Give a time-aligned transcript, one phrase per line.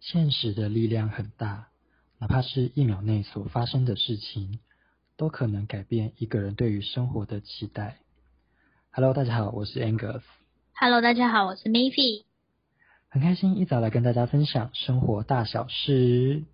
[0.00, 1.68] 现实的力量很大，
[2.18, 4.58] 哪怕是一秒内所发生的事情，
[5.18, 7.98] 都可能改变一个人对于生活的期待。
[8.90, 10.22] Hello，大家好，我是 Angus。
[10.72, 12.24] Hello，大家好，我是 Miffy。
[13.10, 16.44] 很开心一早来跟大家分享生活大小事。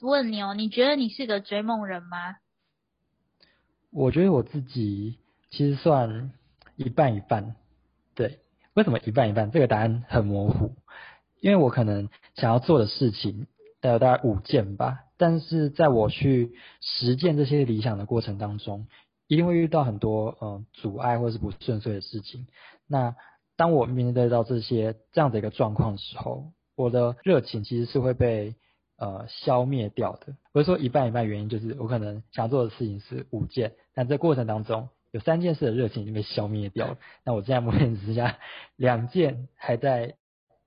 [0.00, 2.36] 问你哦，你觉得你是个追梦人吗？
[3.90, 5.18] 我觉得我自己
[5.50, 6.32] 其实算
[6.76, 7.56] 一半一半。
[8.14, 8.40] 对，
[8.74, 9.50] 为什么一半一半？
[9.50, 10.74] 这个答案很模糊，
[11.40, 13.46] 因为我可能想要做的事情
[13.80, 18.86] 大概大概五件吧，但是在我去实践这些理想的过程当中，
[19.26, 22.46] 一定会遇到很多、呃、阻碍或是不顺遂的事情。
[22.86, 23.14] 那
[23.56, 28.54] 当我面对到这些这样的一个状况的时候，我的热情其实是会被。
[29.02, 30.36] 呃，消灭掉的。
[30.52, 36.98] 不是说一半一半，原因就是我可能想做的事情是五件，但这过程当中有三件事的热情已经被消灭掉了。
[37.24, 38.38] 那我现在目前只剩下
[38.76, 40.14] 两件还在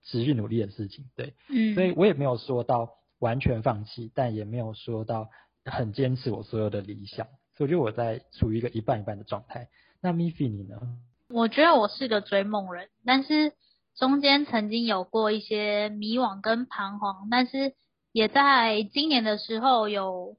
[0.03, 5.29] 持续努力的事情，对，嗯，所以我也没有说到完全放弃，但也没有说到
[5.63, 9.69] 很坚持我所有的理想，所以我觉得我在处于一个一半一半的状态。
[10.01, 10.75] 那 Miffy 你呢？
[11.29, 13.53] 我觉得我是个追梦人，但是
[13.95, 17.75] 中间曾经有过一些迷惘跟彷徨，但是。
[18.15, 20.37] 也在今年的时候有，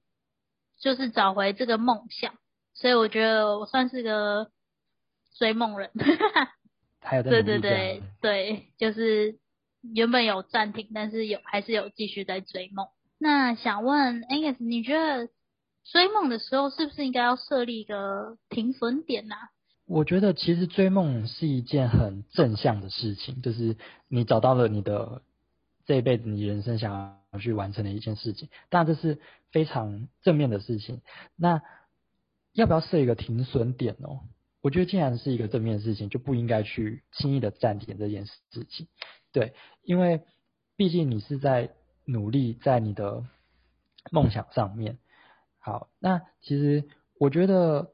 [0.80, 2.32] 就是找回这个梦想，
[2.72, 4.50] 所以我觉得我算是个
[5.36, 5.90] 追梦人。
[7.02, 9.38] 还有对对对对，就是
[9.82, 12.86] 原本有暂停，但是有还是有继续在追梦。
[13.18, 15.28] 那想问 Angus，你觉得
[15.84, 19.34] 追梦的时候是不是应该要设立一个停损点呢？
[19.34, 19.50] 啊？
[19.84, 23.76] 我觉得其实追梦是一件很正向的事情，就是
[24.08, 25.20] 你找到了你的。
[25.86, 29.20] 这一辈子你人生想要去完成的一件事情，当然这是
[29.52, 31.00] 非常正面的事情。
[31.36, 31.62] 那
[32.52, 34.20] 要不要设一个停损点哦？
[34.62, 38.88] 我觉得既然是一个正面的事情，就不应该去轻易的暂停这件事情。
[39.32, 40.22] 对，因为
[40.76, 41.70] 毕竟你是在
[42.04, 43.24] 努力在你的
[44.10, 44.98] 梦想上面。
[45.60, 46.88] 好，那其实
[47.20, 47.92] 我觉得，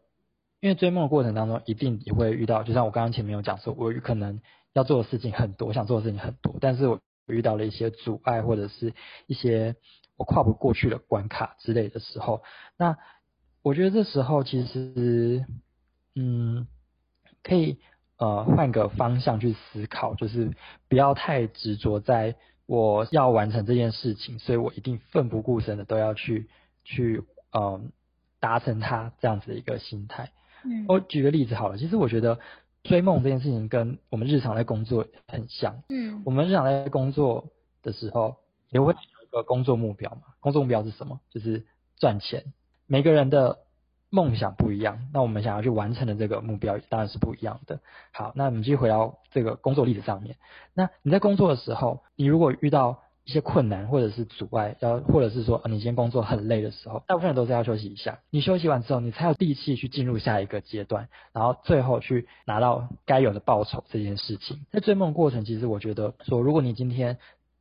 [0.61, 4.41] 因为追梦的过程当中，一定也会遇到，就像我刚刚前面有讲说，我可能
[4.72, 6.99] 要做的事情很多，我想做的事情很多，但是我。
[7.32, 8.94] 遇到了一些阻碍，或者是
[9.26, 9.75] 一些
[10.16, 12.43] 我跨不过去的关卡之类的时候，
[12.76, 12.97] 那
[13.62, 15.44] 我觉得这时候其实，
[16.15, 16.66] 嗯，
[17.42, 17.78] 可以
[18.19, 20.53] 呃换个方向去思考，就是
[20.88, 26.48] 不要太执着在我要完成这件事情，所以我一定奋不顾身的都要去
[26.84, 27.81] 去嗯、呃、
[28.41, 30.31] 达成它这样子的一个心态。
[30.65, 32.38] 嗯，我举个例子好了，其实我觉得。
[32.82, 35.82] 追梦这件事情跟我们日常在工作很像。
[35.88, 37.47] 嗯，我们日常在工作
[37.82, 38.37] 的时候
[38.70, 40.22] 也会有一个工作目标嘛。
[40.41, 41.21] 工作目标是什么？
[41.31, 41.65] 就是
[41.97, 42.53] 赚钱。
[42.87, 43.59] 每个人的
[44.10, 47.81] 梦想不一样，那我们想要去完成的这个目标当然是不一样的。
[48.10, 50.37] 好，那我们继续回到这个工作例子上面。
[50.75, 58.19] 那你在工作的时候，你如果遇到一些困难或者是阻碍，要或者是说你今天工作很累的时候，大部分人都是要休息一下。
[58.31, 64.66] 你休息完之后，你才有力气去进入下一个阶段，然后最后去拿到该有的报酬这件事情。
[64.71, 67.19] 在追梦过程，其实我觉得说，如果你今天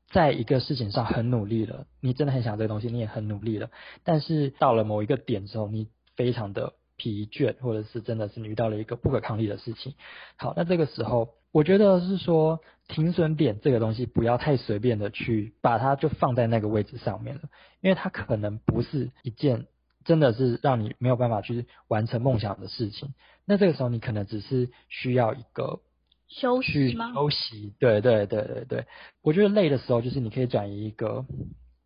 [0.09, 3.69] 在一个事情上很努力了，你真的很想这个东西，你也很努力了，
[4.03, 9.95] 但是到了某一个点之后，你非常的疲倦，或者是真的是你遇到了一个不可抗力的事情。
[10.35, 11.34] 好，那这个时候。
[11.53, 17.41] 我觉得是说停损点这个东西不要太随便的去把它就放在那个位置上面了，
[17.81, 19.67] 因为它可能不是一件
[20.06, 23.13] 真的是让你没有办法去完成梦想的事情。
[23.44, 25.81] 那这个时候你可能只是需要一个
[26.29, 27.11] 休息吗？
[27.13, 28.85] 休息，对对对对对。
[29.22, 31.25] 我觉得累的时候就是你可以转移一个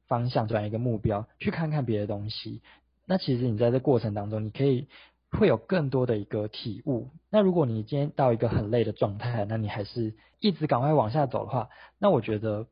[0.07, 2.61] 方向，转移一个目标，去看看别的东西。
[3.05, 4.87] 那其实你在这过程当中，你可以。
[5.31, 7.09] 会有更多的一个体悟。
[7.29, 11.69] 那如果你今天到一个很累的状态，那你还是一直赶快往下走的话，
[11.99, 12.67] 那我觉得，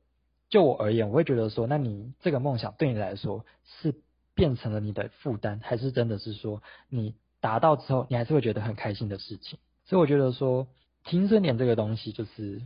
[0.50, 3.96] 就我而言，我会觉得说，那你这个梦想对你来说是
[4.34, 9.60] 变成了你的负担，还是真的是说你达到之后，你还是会觉得很开心的事情？
[9.84, 10.68] 所以我觉得说，
[11.04, 12.62] 停损点这个东西，就是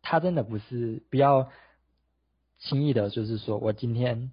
[0.00, 1.50] 它真的不是不要
[2.58, 4.32] 轻易的，就是说我今天。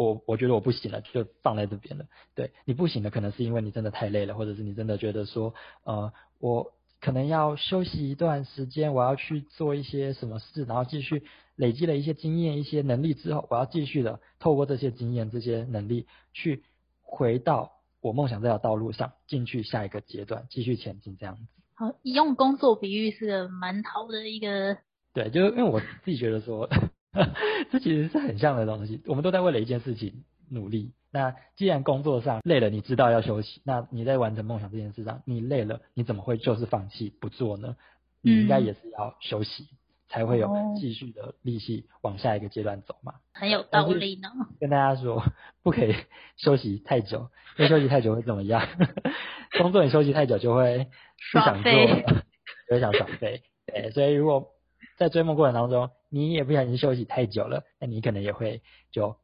[0.00, 2.06] 我我觉得我不行了，就放在这边了。
[2.34, 5.52] 对，你不行的，可能是因为你真的太累了，或者是你真的觉得说，
[5.84, 11.24] 呃，我可能要休息一段时间，我要去做一些什么事，然后继续
[11.54, 16.64] 累积了一些经验、一些能力之后，我要继续的透过这些经验、这些能力，去
[17.02, 21.42] 回到我梦想这条道路上，进去下一个阶段，继续前进这样子。
[21.74, 24.78] 好，用工作比喻是个蛮好的一个
[25.12, 26.70] 对，就是因为我自己觉得说，
[27.70, 29.02] 这其实是很像的东西。
[29.06, 30.92] 我们都在为了一件事情努力。
[31.12, 37.76] 那既然工作上累了，你知道要休息，那你在完成梦想这件事上，你累了，你怎么会就是放弃不做呢？
[38.22, 39.76] 你应该也是要休息，嗯、
[40.08, 40.48] 才会有
[40.78, 43.14] 继续的力气往下一个阶段走嘛。
[43.32, 44.28] 很有道理呢。
[44.60, 45.24] 跟大家说，
[45.64, 45.96] 不可以
[46.36, 48.68] 休息太久，因为休息太久会怎么样？
[49.58, 50.86] 工作你休息太久就会
[51.32, 52.24] 不想做了，
[52.68, 53.42] 就会想耍废。
[53.66, 54.52] 对，所以如果
[55.00, 58.60] 在追梦过程当中，你也不小心休息太久了，那你可能也会
[58.92, 59.16] 就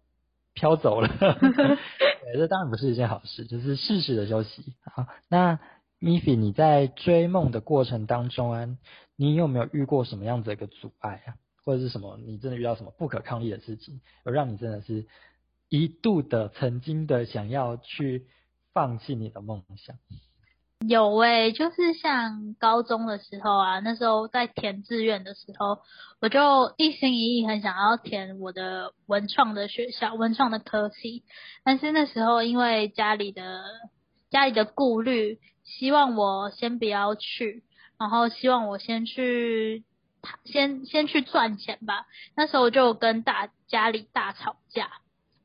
[0.54, 1.08] 飘走了。
[1.20, 4.72] 对，这当然不是一件好事，就是适时的休息。
[4.90, 5.60] 好，那
[6.00, 8.66] Miffy 你在追梦的过程当中啊，
[9.16, 15.06] 你有没有遇过什么样子的一个阻碍啊，或者是什么你真的遇到什么不可抗力的事情，而让你真的是
[15.68, 18.26] 一度的曾经的想要去
[18.72, 19.98] 放弃你的梦想？
[20.84, 25.78] 有诶、就是像高中的时候啊，那时候在填志愿的时候，
[26.20, 31.24] 我就一心一意很想要填我的文创的学校，文创的科系。
[31.64, 33.64] 但是那时候因为家里的
[34.30, 37.64] 家里的顾虑，希望我先不要去，
[37.98, 39.82] 然后希望我先去，
[40.44, 42.06] 先先去赚钱吧。
[42.36, 44.90] 那时候就跟大家里大吵架，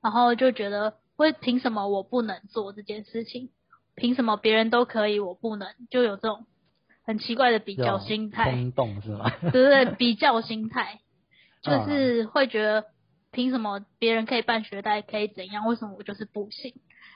[0.03, 3.49] 然后就觉得，为凭什么我不能做这件事情？
[3.95, 5.67] 凭什么别人都可以，我不能？
[5.89, 6.45] 就有这种
[7.03, 9.29] 很奇怪的比较心态，冲动是吗？
[9.41, 10.99] 对对对，比较心态，
[11.61, 12.85] 就是会觉得
[13.31, 15.65] 凭什么别人可以办学贷，可以怎样？
[15.67, 16.73] 为什么我就是不行？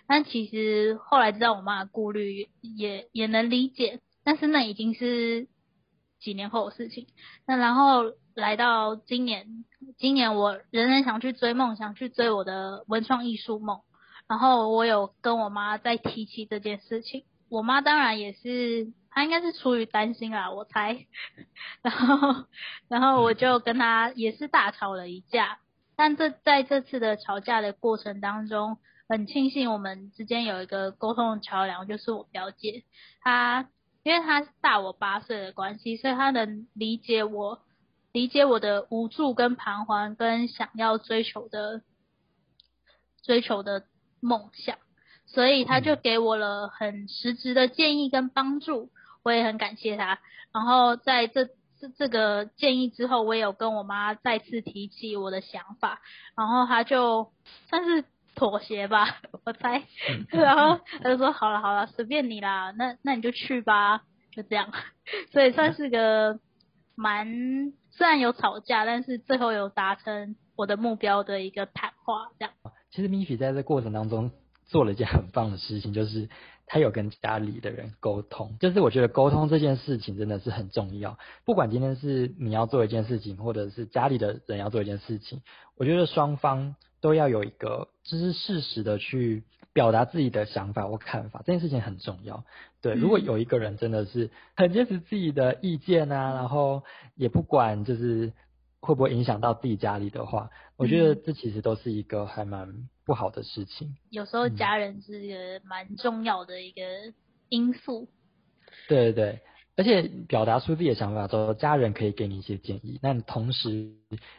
[0.08, 4.02] 但其实后来知道我妈的顾虑，也也能理解。
[4.24, 5.48] 但是那已经是
[6.20, 7.08] 几年后的事情。
[7.48, 9.66] 那然后来到今年，
[9.98, 13.82] 今年我仍然想去追梦，想去追我的文创艺术梦。
[14.28, 21.06] 然后我有跟我妈在提起这件事情，我妈当然也是，她应该是出于担心啦，我猜。
[21.84, 22.46] 然后，
[22.88, 25.60] 然后我就跟她也是大吵了一架，
[25.96, 32.84] 但这在这次的吵架的过程当中，很庆幸我们之间有一个沟通的桥梁，就是我表姐，
[33.22, 33.70] 她
[34.02, 37.62] 因为她大我八岁的关系，所以她能理解我，
[38.12, 41.84] 理解我的无助跟彷徨，跟想要追求的，
[43.22, 43.86] 追求的。
[44.26, 44.78] 梦想，
[45.28, 48.90] 所以他就给我了很实质的建议跟帮助，
[49.24, 50.20] 我也很感谢他。
[50.52, 51.46] 然后在这
[51.80, 56.02] 这这个建议之后，我也有跟我妈再次提起我的想法，
[56.36, 57.32] 然后他就
[57.70, 58.06] 算是
[58.36, 59.84] 妥协吧， 我猜。
[60.30, 64.02] 然后他就说：“好了好了，随便你啦，那那你就去吧。”
[64.36, 64.74] 就这样，
[65.32, 66.40] 所以算是个
[66.96, 72.54] 蛮虽然有吵架，但是最后有达成我的目标的一个谈话，这样。
[72.96, 74.32] 其实 Miffy 在这过程当中
[74.68, 76.30] 做了一件很棒的事情，就是
[76.66, 78.56] 他有跟家里的人沟通。
[78.62, 81.20] 就是我觉得沟通这件事情真的是很重要。
[81.44, 85.42] 不管今天是你要做一件事情，或者是家里的人要做一件事情，
[85.76, 89.44] 我觉得双方都要有一个就是适时的去
[89.74, 92.46] 表达自己的想法或看法，这件事情很重要。
[92.82, 96.84] 对，如果有一个人真的是很坚持自己的意见啊，然后
[97.16, 98.32] 也不管就是。
[98.86, 100.50] 会不会影响到自己家里的话？
[100.78, 103.96] 我觉得这其实都是一个还蛮不好的事情。
[104.10, 106.82] 有时候家人是一个蛮重要的一个
[107.50, 108.08] 因素。
[108.88, 109.42] 对对对，
[109.78, 113.94] 而且表达出自己的想法之后，家人可以给你一些建议，那同时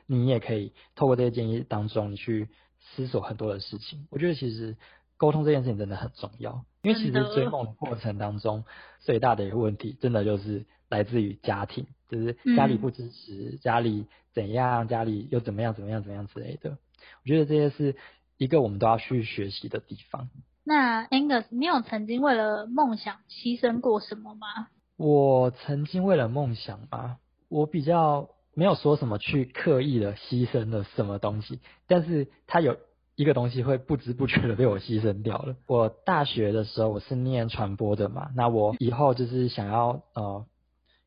[0.06, 2.48] 你也可以透过这些建议当中，你去
[2.80, 4.06] 思索很多的事情。
[4.10, 4.76] 我觉得其实
[5.16, 8.64] 沟通这件事情真的很重要，因为其实追梦的过程当中
[9.00, 11.86] 最大的一个问题，真的就是来自于家庭。
[12.08, 16.70] 就是家里不支持，嗯、家里怎样，家里又怎么样，怎么样，怎么样之类的。
[16.70, 17.96] 我觉得这些是
[18.36, 20.30] 一个我们都要去学习的地方。
[20.62, 24.68] 那 Angus，你有曾经为了梦想牺牲过什么吗？
[24.96, 27.16] 我曾经为了梦想吧，
[27.48, 32.76] 我比较没有说什么去刻意的牺牲了什么东西，但是它有
[33.16, 35.56] 一个东西会不知不觉的被我牺牲掉了。
[35.66, 40.46] 我大学的时候我是念传播的嘛，那我以后就是想要呃。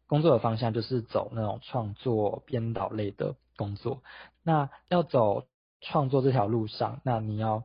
[0.09, 4.01] 工作的方向就是走那种创作编导类的工作。
[4.43, 5.45] 那要走
[5.81, 7.63] 创作这条路上，那你要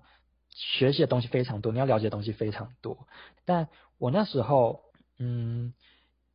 [0.50, 3.08] 学习的东西非常多，你要了解的东西非常多。
[3.46, 4.82] 但我那时候，
[5.18, 5.72] 嗯，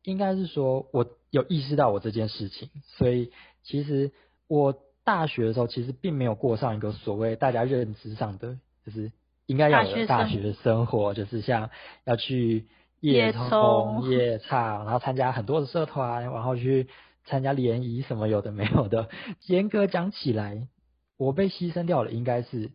[0.02, 3.30] 应该是说我有意识到我这件事情，所以
[3.62, 4.10] 其实
[4.48, 4.74] 我
[5.04, 9.12] 大学的时候其实并没有过上一个所谓大家认知上的，就是
[9.46, 11.70] 应该要大学生活，就是像
[12.04, 12.66] 要去。
[13.00, 16.88] 夜冲、夜唱，然后参加很多的社团，然后去
[17.24, 19.08] 参加联谊什么有的没有的。
[19.46, 20.68] 严格讲起来，
[21.16, 22.70] 我被牺牲掉了，应该是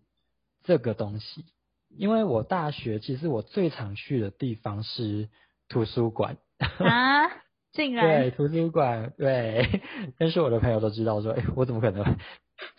[0.63, 1.45] 这个东西。
[1.89, 5.29] 因为我大学其实我最常去的地方是
[5.69, 6.37] 图书馆。
[6.59, 7.25] 啊？
[7.71, 9.81] 竟然对图书馆，对，
[10.17, 12.17] 认识我的朋友都知道说，哎，我怎么可能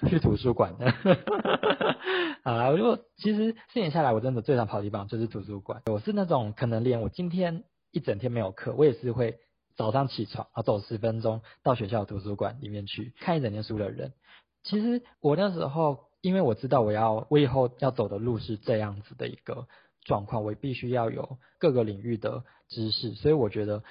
[0.08, 0.92] 去图书馆呢？
[2.44, 5.82] 好啦，如果其实四年下来，我真的最常跑的地方就是图书馆。
[5.86, 9.38] 我是那种可能连我今天一整天没有课，我也是会
[9.76, 14.12] 早上起床，然后走十分钟到学校图书馆里面去看一整天书的人。
[14.62, 19.66] 其实我那时候，因为我知道我要我以后要走的路是这样子的一个
[20.04, 23.82] 状况，我必须要有各个领域的知识，所以我觉得。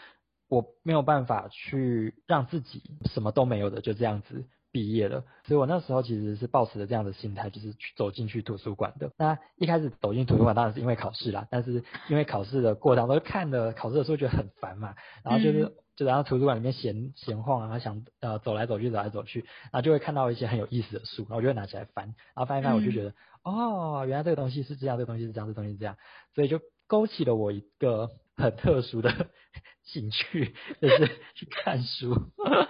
[0.48, 9.10] 我没有办法去让自己什么都没有的就这样子毕业了，所以我那时候其实是抱持着这样的心态，就是去走进去图书馆的。
[9.17, 23.12] 那一开始走进图书馆当然是因为考试啦，但是因为考试的过程中看了考试的时候觉得很烦嘛，然后就是、嗯、就然后图书馆里面闲闲晃啊，想呃走来走去走来走去，然后就会看到一些很有意思的书，然后我就会拿起来翻，然后翻一翻我就觉得、
[23.44, 25.96] 嗯、哦，原来这个东西是这样，这个东西是这样，这个东西是这样，
[26.34, 29.10] 所以就勾起了我一个很特殊的。
[29.86, 32.15] 兴趣 就是去看书，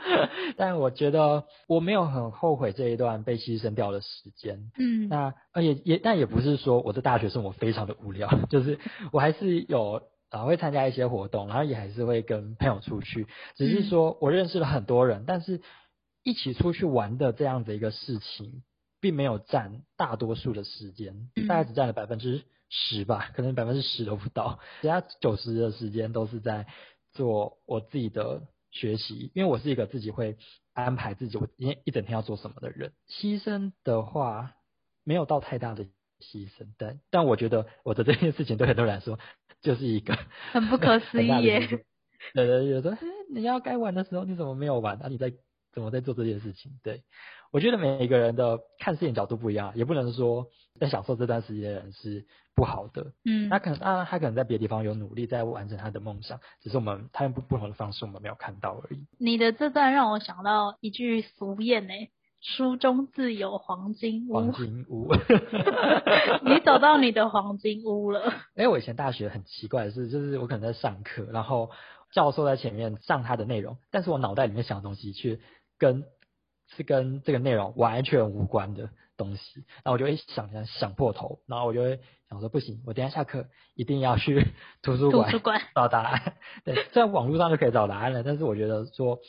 [0.57, 4.69] 但我觉得我没有很后悔这一段被牺牲掉的时间。
[4.77, 8.79] 嗯，那而且也但也不是说我的大学生活非常的无聊， 就是
[9.13, 15.61] 我还是有啊会参加一些活动，然后也还是会跟朋友出去，只是说我认识了很多人，但是
[16.23, 18.61] 一起出去玩的这样的一个事情，
[18.99, 26.67] 并没有占大多数的时间，大概只占了百分之十吧，可能百分之十都不到，其他九十的时间都是在。
[27.15, 30.37] 做我自己的学习，因为我是一个自己会
[30.73, 32.93] 安排自己我一一整天要做什么的人。
[33.09, 34.53] 牺牲的话，
[35.03, 35.85] 没有到太大的
[36.19, 39.17] 牺牲，但但我觉得我的这件事情对很多人来说
[39.61, 40.17] 就是一个
[40.51, 41.85] 很不可思议耶。
[42.33, 42.97] 对对，有时候
[43.33, 44.97] 你要该玩的时候你怎么没有玩？
[44.97, 45.33] 啊，你在
[45.71, 46.79] 怎么在做这件事情？
[46.83, 47.03] 对，
[47.51, 50.47] 我觉得每一个人的看事情角度不一样，也不能说
[50.79, 52.25] 在享受这段时间的人是。
[52.57, 59.05] 不好的，嗯，他可能啊，他可能在别的地方有努力在完成他的梦想，只是我们他用不不同的方式我们没有看到而已。
[59.17, 61.93] 你的这段让我想到一句俗谚呢，
[62.39, 64.33] 书中自有黄金屋。
[64.35, 65.11] 黄金屋，
[66.47, 68.21] 你找到你的黄金屋了。
[68.55, 71.71] 哎、欸，我以前大学很奇怪的是，就是我可能在上课，然后
[72.13, 75.39] 教授在前面上他的内容，但是我脑袋里面想的东西却
[75.77, 76.05] 跟
[76.75, 84.47] 是跟这个内容完全无关的东西，然后我就会想想想破头，然后我就会想说不行，我等一下下课一定要去
[84.81, 86.33] 图书馆找答案。
[86.63, 89.19] 对，在网络上就可以找答案了，但是我觉得说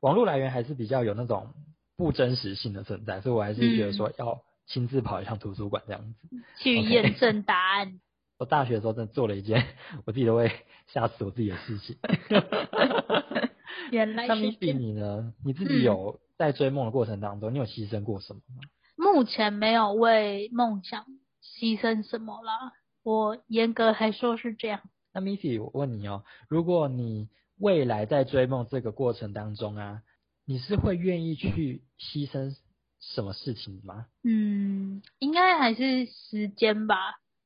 [0.00, 1.54] 网络来源还是比较有那种
[1.96, 8.00] 不真实性的存在，所以我还是觉得说要亲自跑一趟图书馆这样子、嗯、去验证答案。
[8.38, 9.66] 我大学的时候真的做了一件
[10.04, 10.52] 我自己都会
[10.86, 11.96] 吓死我自己的事情。
[13.90, 14.28] 原来是。
[14.28, 15.34] 那米比你呢？
[15.44, 18.62] 你自己有在追梦的过程当中，嗯、你有牺牲过什么吗？
[18.96, 21.04] 目前没有为梦想
[21.42, 24.80] 牺牲什么啦，我严格来说是这样。
[25.12, 27.28] 那 Missy，我问你哦，如果你
[27.58, 30.02] 未来在追梦这个过程当中啊，
[30.44, 32.54] 你是会愿意去牺牲
[33.00, 34.06] 什么事情吗？
[34.22, 36.96] 嗯，应该还是时间吧，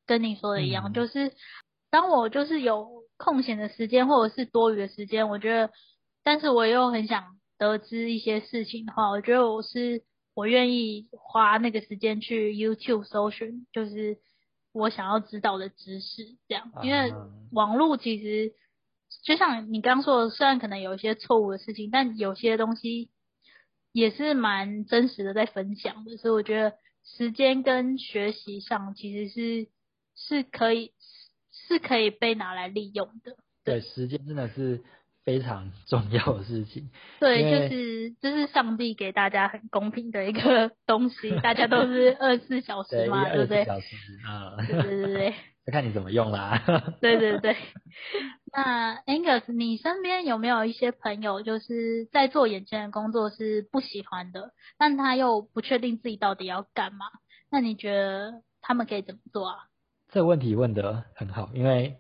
[0.07, 1.33] 跟你说的一样，嗯、就是
[1.91, 5.73] 当我就是有空闲的时间或者是多余的时间，我觉得，
[6.23, 10.03] 但是我又很想得知一些事情的话，我觉得我是。
[10.35, 14.17] 我愿意花那个时间去 YouTube 搜寻，就是
[14.73, 16.73] 我想要知道的知识，这样。
[16.83, 17.13] 因为
[17.51, 18.55] 网络其实
[19.25, 23.11] 就像你刚刚说的，虽然可能有一些错误的事情，但有些东西
[23.93, 29.69] 也是蛮真实的在分享的，所以我觉得时间跟学习上其实是
[30.17, 30.95] 是可以
[31.51, 33.37] 是可以被拿来利用的。
[33.65, 34.83] 对，对时间真的是。
[35.25, 43.63] 非常 重要的事情，对，就是这、就是上帝给大家很公平的一个 东西，大家都是 二十四小时嘛，对不对？
[43.65, 45.35] 二十四小时啊，对对对对，
[45.67, 46.61] 要看你怎么用啦。
[47.01, 47.57] 对对对，
[48.53, 57.07] 那 Angus，你身边有没有一些朋友，就是在做眼前的工作是不喜欢的，但他又不确定自己到底要干嘛？
[57.51, 59.57] 那你觉得他们可以怎么做啊？
[60.11, 61.97] 这个问题问的很好，因为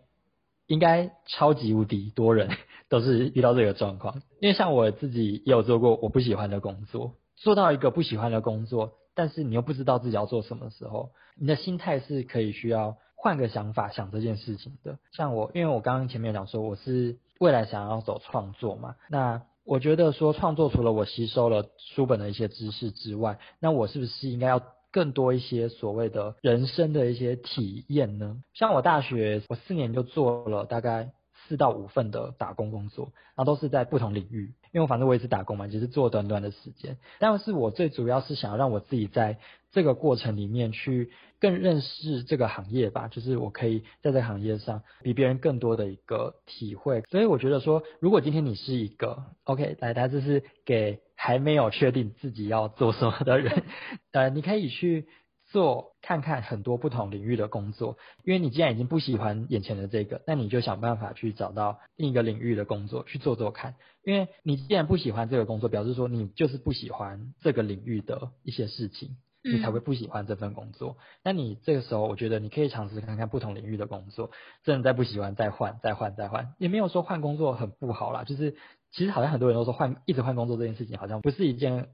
[0.66, 2.50] 应该超级无敌多人。
[2.88, 11.08] 都是遇到这个状况，因为像我自己也有做过我不喜欢的工作，做到一个不喜欢的工作，但是你又不知道自己要做什么的时候，
[11.40, 14.98] 你的心态是可以需要换个想法想这件事情的。
[15.16, 24.60] 像我，因为我刚刚前面讲说我是未来想要走创作嘛，那我觉得说创作除了我吸收了书本的一些知识之外，那我是不是应该要
[24.92, 28.36] 更多一些所谓的人生的一些体验呢？
[28.54, 31.10] 像我大学我四年就做了大概。
[31.52, 34.54] 四到五份的打工工作，然后都是在不同领域。
[34.72, 36.96] 因为我反正我也是打工嘛，只是做短短的时间。
[37.18, 39.36] 但是我最主要是想要让我自己在
[39.70, 47.02] 这个过程里面去更认识这个行业吧，就是我可以在这个行业上比别人更多的一个体会。
[47.10, 53.62] 所以我觉得说，如果今天你是一个 OK，来，大家这是给还没有确定自己要做什么的人，
[54.12, 55.06] 呃，你可以去。
[55.52, 63.74] 做看看很多不同领域的工作，因为你既然已经不喜欢眼前的这个，那你就想办法去找到另一个领域的工作去做做看。
[64.02, 70.92] 因为你既然不喜欢这个工作，表示说你就是不喜欢这个领域的一些事情，你才会不喜欢这份工作。
[70.92, 70.96] 嗯。
[71.24, 74.30] 那你这个时候，我觉得你可以尝试看看不同领域的工作，
[74.64, 78.24] 真的再不喜欢再换，再换，再换，也没有说换工作很不好啦。
[78.24, 78.56] 就是
[78.90, 81.90] 其实好像很多人都说换一直换工作这件事情，好像不是一件。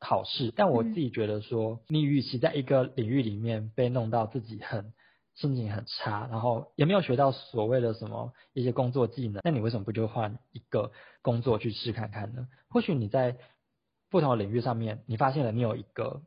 [0.00, 4.94] 好事，但我自己觉得说，嗯、你与其在一个领域里面被弄到自己很
[5.34, 10.90] 心情很差，然后也没有学到所谓的什么一些工作技能，那你为什么不就换一个
[11.20, 12.48] 工作去试看看呢？
[12.68, 13.36] 或许你在
[14.10, 16.22] 不同的领域上面，你发现了你有一个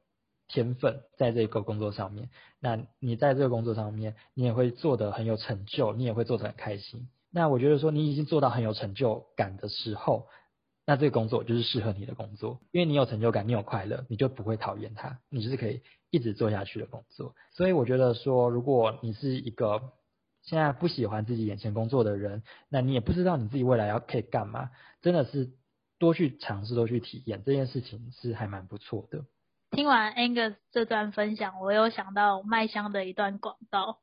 [0.47, 7.09] 天分在这个工作上面，那你在这个工作上面，你也会做得很有成就，你也会做得很开心。
[7.31, 10.27] 那我觉得说，你已经做到很有成就感的时候。
[10.85, 17.35] 那这个工作就是适合你的工作，因为你有成就感，你有快乐，你就不会讨厌它，你就是可以一直做下去的工作。
[17.53, 19.93] 所以我觉得说，如果你是一个
[20.41, 24.71] 现在不喜欢自己眼前工作的人，那你也不知道你自己未来要可以干嘛，
[25.01, 25.53] 真的是
[25.99, 29.23] 多去尝试，多去体验这件事情是还蛮不错的。
[29.71, 34.02] 听完 Angus 这段分享，我有想到麦香的一段广告。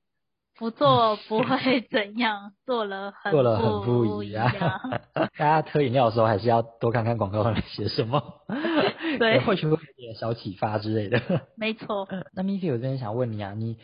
[0.59, 4.51] 不做不会怎样，做了很做了很不一样。
[5.39, 8.43] 大家喝饮料的时候还是要多看看广告上面写什么，
[9.19, 11.21] 对，或许会有点小启发之类的。
[11.57, 12.07] 没错。
[12.33, 13.79] 那 Miki，我真的想问你啊，你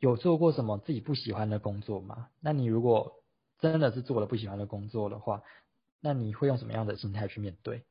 [0.00, 2.28] 有做过什么自己不喜欢的工作吗？
[2.42, 3.12] 那你如果
[3.58, 5.42] 真的是做了不喜欢的工作的话，
[6.02, 7.84] 那你会用什么样的心态去面对？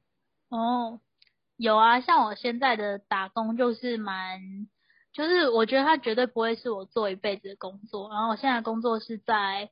[0.50, 1.00] 哦，
[1.58, 4.68] 有啊，像我现在的打工就是蛮。
[5.18, 9.72] 就是我觉得他绝对不会是我做一辈子的工作，然后我现在工作是在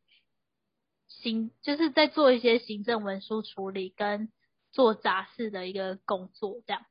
[1.08, 4.32] 行，就是在做一些行政文书处理跟
[4.72, 6.82] 做杂事的一个工作这样。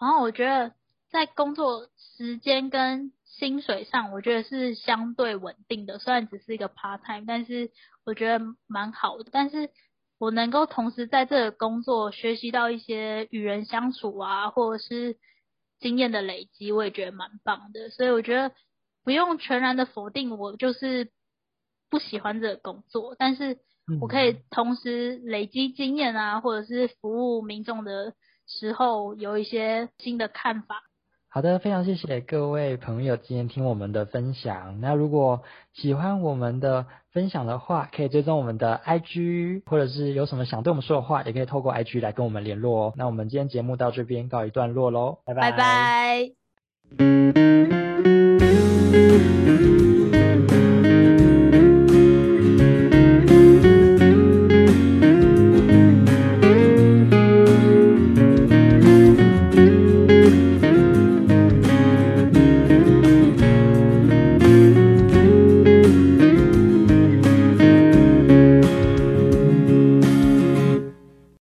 [0.00, 0.72] 然后我觉得
[1.10, 7.70] 在工作时间跟薪水上，我觉得是相对稳定的，虽然只是一个 part time，但是
[8.06, 9.26] 我觉得蛮好的。
[9.30, 9.68] 但是
[10.18, 15.18] 我能够同时在这个工作学习到一些与人相处啊，或者是。
[15.80, 18.54] 经验的累积，我也觉得蛮棒的，所以我觉得
[19.04, 21.10] 不用全然的否定我就是
[21.90, 23.58] 不喜欢这个工作，但是
[24.00, 28.14] 我可以同时累积经验啊，或者是服务民众的
[28.46, 30.82] 时候有一些新的看法。
[31.38, 34.80] 好的，非常谢谢各位朋友今天听我们的分享。
[34.80, 42.92] 那如果喜欢我们的分享的话，可以追踪我们的 IG，或者是有什么想对我们说的话，也可以透过 IG 来跟我们联络哦。
[42.96, 45.52] 那我们今天节目到这边告一段落喽，拜拜。
[45.52, 46.32] 拜
[46.96, 48.17] 拜。